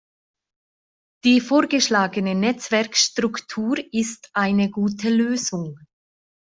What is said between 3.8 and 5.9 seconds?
ist eine gute Lösung.